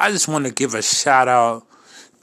[0.00, 1.66] I just want to give a shout out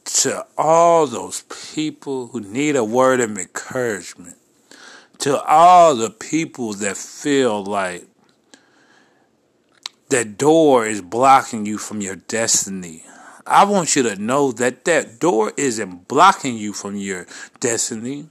[0.06, 1.42] to all those
[1.74, 4.38] people who need a word of encouragement.
[5.20, 8.06] To all the people that feel like
[10.10, 13.04] that door is blocking you from your destiny.
[13.46, 17.28] I want you to know that that door isn't blocking you from your
[17.60, 18.30] destiny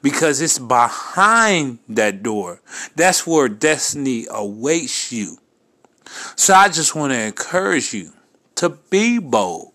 [0.00, 2.60] because it's behind that door.
[2.94, 5.38] That's where destiny awaits you.
[6.36, 8.12] So I just want to encourage you
[8.56, 9.72] to be bold,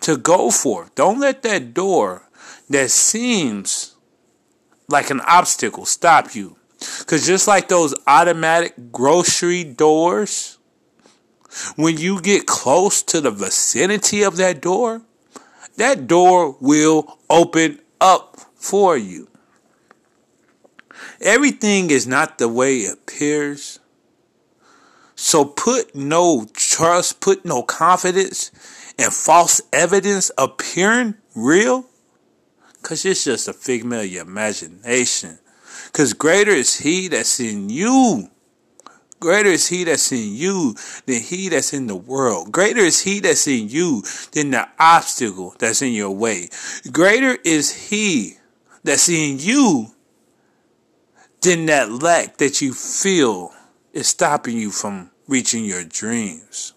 [0.00, 0.94] to go for it.
[0.94, 2.28] Don't let that door
[2.68, 3.96] that seems
[4.88, 6.56] like an obstacle stop you.
[7.00, 10.58] Because just like those automatic grocery doors,
[11.76, 15.02] when you get close to the vicinity of that door,
[15.76, 19.28] that door will open up for you.
[21.20, 23.79] Everything is not the way it appears.
[25.22, 28.50] So put no trust, put no confidence
[28.96, 31.84] in false evidence appearing real.
[32.80, 35.38] Cause it's just a figment of your imagination.
[35.92, 38.30] Cause greater is he that's in you.
[39.20, 42.50] Greater is he that's in you than he that's in the world.
[42.50, 46.48] Greater is he that's in you than the obstacle that's in your way.
[46.90, 48.38] Greater is he
[48.84, 49.88] that's in you
[51.42, 53.52] than that lack that you feel
[53.92, 56.74] is stopping you from reaching your dreams.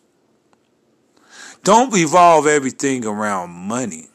[1.63, 4.09] Don't revolve everything around money.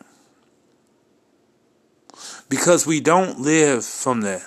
[2.49, 4.43] Because we don't live from the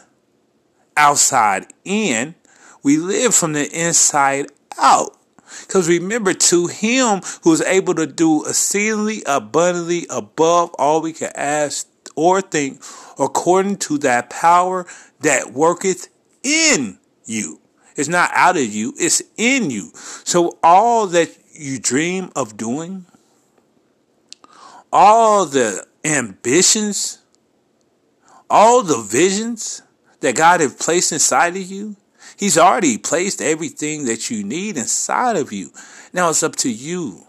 [0.98, 2.36] outside in,
[2.84, 4.48] we live from the inside
[4.80, 5.18] out.
[5.62, 11.32] Because remember, to him who is able to do exceedingly abundantly above all we can
[11.36, 12.84] ask or think,
[13.20, 14.86] according to that power
[15.20, 16.08] that worketh
[16.44, 17.61] in you.
[18.02, 19.92] It's not out of you, it's in you.
[19.94, 23.06] So all that you dream of doing,
[24.92, 27.20] all the ambitions,
[28.50, 29.84] all the visions
[30.22, 31.96] that God has placed inside of you,
[32.38, 35.70] He's already placed everything that you need inside of you.
[36.12, 37.28] Now it's up to you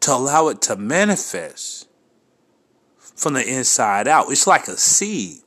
[0.00, 1.86] to allow it to manifest
[2.98, 4.32] from the inside out.
[4.32, 5.42] It's like a seed.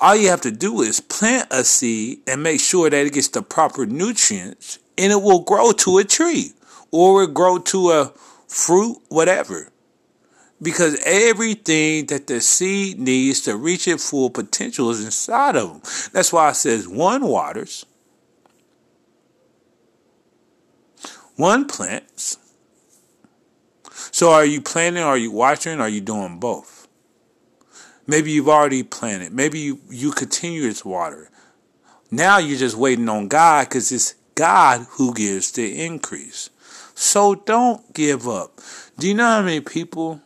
[0.00, 3.28] All you have to do is plant a seed and make sure that it gets
[3.28, 6.52] the proper nutrients and it will grow to a tree
[6.92, 8.12] or it grow to a
[8.46, 9.70] fruit, whatever.
[10.62, 15.80] Because everything that the seed needs to reach its full potential is inside of them.
[16.12, 17.84] That's why it says one waters,
[21.34, 22.38] one plants.
[24.12, 25.02] So are you planting?
[25.02, 25.80] Are you watering?
[25.80, 26.77] Are you doing both?
[28.08, 29.32] Maybe you've already planted.
[29.32, 31.30] Maybe you, you continue to water.
[32.10, 36.50] Now you're just waiting on God because it's God who gives the increase.
[36.94, 38.60] So don't give up.
[38.98, 40.20] Do you know how many people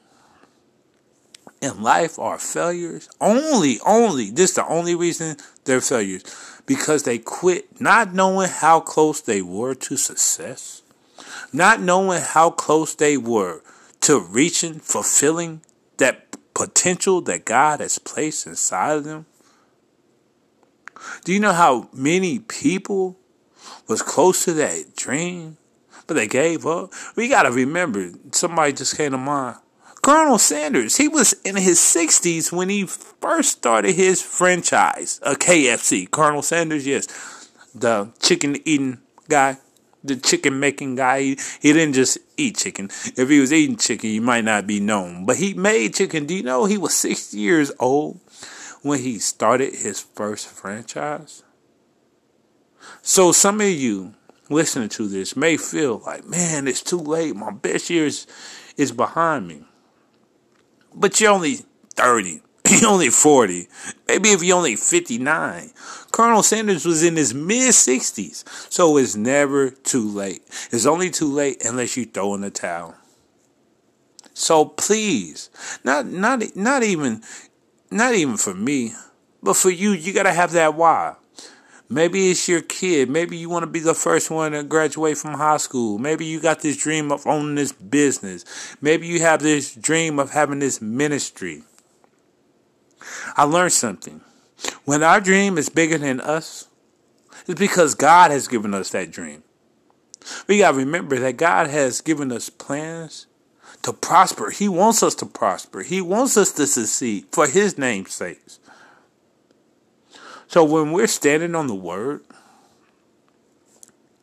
[1.62, 3.08] in life are failures.
[3.20, 6.24] Only, only, this is the only reason they're failures.
[6.66, 10.82] Because they quit not knowing how close they were to success,
[11.52, 13.62] not knowing how close they were
[14.02, 15.60] to reaching, fulfilling
[15.98, 16.31] that
[16.66, 19.26] potential that God has placed inside of them.
[21.24, 23.18] Do you know how many people
[23.88, 25.56] was close to that dream,
[26.06, 26.92] but they gave up?
[27.16, 29.56] We got to remember, somebody just came to mind.
[30.02, 36.08] Colonel Sanders, he was in his 60s when he first started his franchise, a KFC.
[36.08, 37.08] Colonel Sanders, yes,
[37.74, 38.98] the chicken eating
[39.28, 39.58] guy,
[40.04, 41.20] the chicken making guy.
[41.20, 42.86] He, he didn't just eat chicken.
[43.16, 45.26] If he was eating chicken, he might not be known.
[45.26, 46.26] But he made chicken.
[46.26, 48.20] Do you know he was 60 years old
[48.82, 51.42] when he started his first franchise?
[53.02, 54.14] So some of you
[54.48, 57.34] listening to this may feel like, man, it's too late.
[57.34, 58.26] My best years
[58.76, 59.64] is behind me.
[60.94, 61.60] But you're only
[61.94, 62.42] 30.
[62.68, 63.68] You're only 40.
[64.08, 65.70] Maybe if you're only 59.
[66.12, 68.44] Colonel Sanders was in his mid 60s.
[68.72, 70.42] So it's never too late.
[70.70, 72.94] It's only too late unless you throw in the towel.
[74.34, 75.50] So please,
[75.84, 77.22] not not not even
[77.90, 78.94] not even for me,
[79.42, 81.16] but for you, you gotta have that why.
[81.88, 83.10] Maybe it's your kid.
[83.10, 85.98] Maybe you want to be the first one to graduate from high school.
[85.98, 88.46] Maybe you got this dream of owning this business.
[88.80, 91.64] Maybe you have this dream of having this ministry.
[93.36, 94.20] I learned something.
[94.84, 96.68] When our dream is bigger than us,
[97.46, 99.42] it's because God has given us that dream.
[100.46, 103.26] We got to remember that God has given us plans
[103.82, 104.50] to prosper.
[104.50, 105.82] He wants us to prosper.
[105.82, 108.40] He wants us to succeed for His name's sake.
[110.46, 112.22] So when we're standing on the word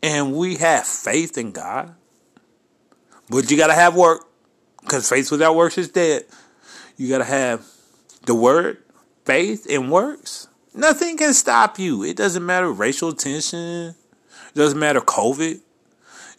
[0.01, 1.95] and we have faith in God,
[3.29, 4.25] but you got to have work
[4.81, 6.25] because faith without works is dead.
[6.97, 7.65] You got to have
[8.25, 8.83] the word,
[9.25, 10.47] faith, and works.
[10.73, 12.03] Nothing can stop you.
[12.03, 13.95] It doesn't matter racial tension.
[14.49, 15.59] It doesn't matter COVID.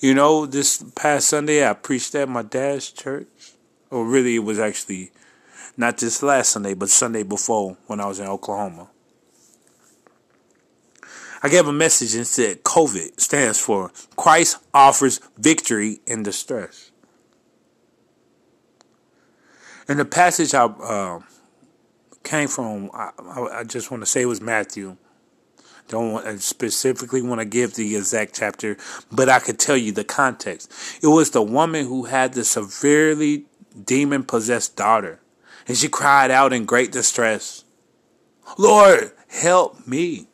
[0.01, 3.27] You know, this past Sunday I preached at my dad's church.
[3.91, 5.11] Or really, it was actually
[5.77, 8.89] not this last Sunday, but Sunday before when I was in Oklahoma.
[11.43, 16.91] I gave a message and said COVID stands for Christ offers victory in distress.
[19.89, 21.21] And the passage I uh,
[22.31, 23.11] came from, I,
[23.53, 24.97] I, just want to say it was Matthew.
[25.89, 28.77] Don't want, I specifically want to give the exact chapter,
[29.11, 30.73] but I could tell you the context.
[31.03, 33.47] It was the woman who had the severely
[33.85, 35.21] demon possessed daughter,
[35.67, 37.65] and she cried out in great distress,
[38.57, 40.29] Lord, help me.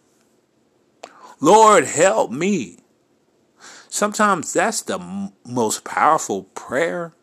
[1.41, 2.81] Lord, help me.
[3.89, 7.15] Sometimes that's the m- most powerful prayer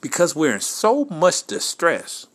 [0.00, 2.28] because we're in so much distress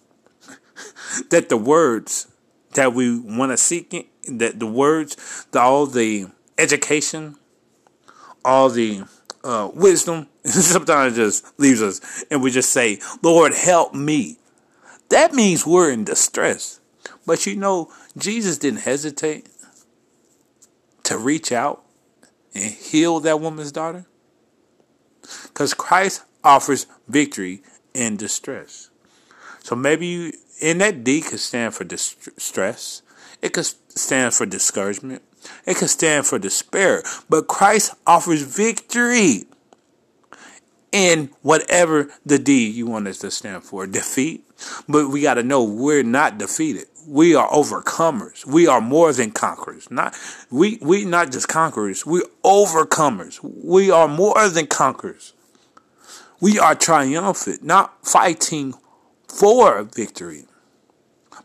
[1.29, 2.27] that the words
[2.73, 7.35] that we want to seek, that the words, the, all the education,
[8.45, 9.03] all the
[9.43, 14.37] uh, wisdom, sometimes just leaves us and we just say, Lord, help me.
[15.09, 16.79] That means we're in distress.
[17.25, 19.47] But you know, Jesus didn't hesitate
[21.03, 21.83] to reach out
[22.53, 24.05] and heal that woman's daughter?
[25.43, 27.61] Because Christ offers victory
[27.93, 28.89] in distress.
[29.63, 33.01] So maybe you, in that D could stand for distress.
[33.41, 35.23] It could stand for discouragement.
[35.65, 37.03] It could stand for despair.
[37.29, 39.45] But Christ offers victory
[40.91, 43.87] in whatever the D you want us to stand for.
[43.87, 44.43] Defeat.
[44.87, 46.85] But we got to know we're not defeated.
[47.07, 48.45] We are overcomers.
[48.45, 49.89] We are more than conquerors.
[49.89, 50.15] Not
[50.51, 52.05] we we not just conquerors.
[52.05, 53.39] We overcomers.
[53.41, 55.33] We are more than conquerors.
[56.39, 58.75] We are triumphant, not fighting
[59.27, 60.45] for victory,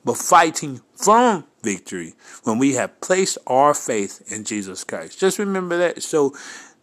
[0.05, 5.19] but fighting from victory when we have placed our faith in Jesus Christ.
[5.19, 6.03] Just remember that.
[6.03, 6.35] So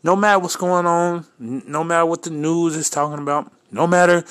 [0.03, 4.23] no matter what's going on, no matter what the news is talking about, no matter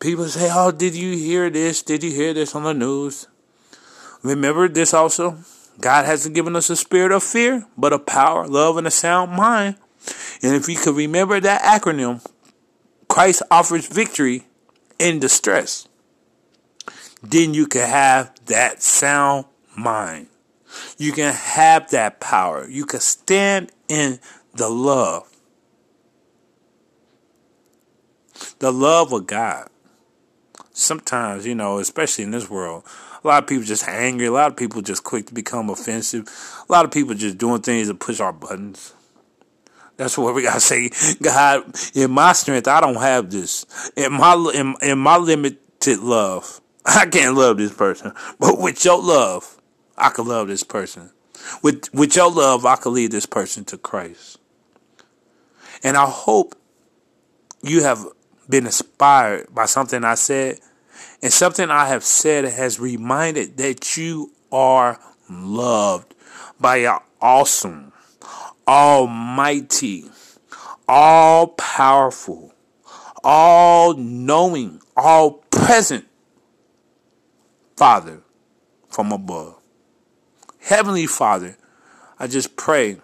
[0.00, 1.82] people say, Oh, did you hear this?
[1.82, 3.26] Did you hear this on the news?
[4.22, 5.38] Remember this also.
[5.80, 9.32] God hasn't given us a spirit of fear, but a power, love, and a sound
[9.32, 9.76] mind.
[10.42, 12.24] And if you could remember that acronym,
[13.08, 14.46] Christ offers victory
[14.98, 15.88] in distress.
[17.24, 20.28] Then you can have that sound mind.
[20.98, 22.68] You can have that power.
[22.68, 24.20] You can stand in
[24.54, 25.28] the love.
[28.58, 29.68] The love of God.
[30.72, 32.84] Sometimes, you know, especially in this world,
[33.22, 34.26] a lot of people just angry.
[34.26, 36.28] A lot of people just quick to become offensive.
[36.68, 38.92] A lot of people just doing things to push our buttons.
[39.96, 40.90] That's what we gotta say.
[41.22, 43.64] God, in my strength, I don't have this.
[43.96, 48.12] In my in, in my limited love, I can't love this person.
[48.38, 49.56] But with your love,
[49.96, 51.10] I can love this person.
[51.62, 54.38] With with your love, I can lead this person to Christ.
[55.82, 56.54] And I hope
[57.62, 58.04] you have
[58.48, 60.58] been inspired by something I said.
[61.22, 66.14] And something I have said has reminded that you are loved
[66.60, 67.92] by an awesome,
[68.68, 70.04] almighty,
[70.86, 72.54] all powerful,
[73.22, 76.06] all knowing, all present
[77.76, 78.22] Father
[78.88, 79.56] from above.
[80.60, 81.56] Heavenly Father,
[82.18, 83.00] I just pray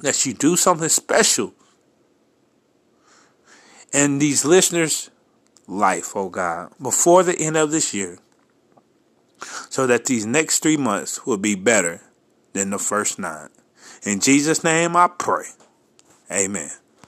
[0.00, 1.52] that you do something special
[3.92, 5.10] in these listeners'
[5.66, 8.18] life, oh God, before the end of this year,
[9.68, 12.00] so that these next three months will be better
[12.52, 13.50] than the first nine.
[14.04, 15.46] In Jesus' name I pray.
[16.30, 16.70] Amen.